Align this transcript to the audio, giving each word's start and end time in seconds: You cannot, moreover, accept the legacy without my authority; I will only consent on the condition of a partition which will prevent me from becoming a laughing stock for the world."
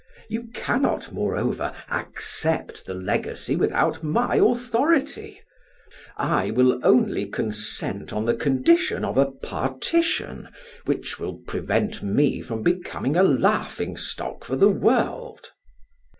You 0.29 0.45
cannot, 0.55 1.11
moreover, 1.11 1.75
accept 1.91 2.87
the 2.87 2.95
legacy 2.95 3.55
without 3.55 4.01
my 4.03 4.37
authority; 4.37 5.39
I 6.17 6.49
will 6.49 6.79
only 6.81 7.27
consent 7.27 8.11
on 8.11 8.25
the 8.25 8.33
condition 8.33 9.05
of 9.05 9.15
a 9.15 9.29
partition 9.29 10.49
which 10.85 11.19
will 11.19 11.35
prevent 11.45 12.01
me 12.01 12.41
from 12.41 12.63
becoming 12.63 13.15
a 13.15 13.21
laughing 13.21 13.95
stock 13.95 14.43
for 14.43 14.55
the 14.55 14.69
world." 14.69 15.51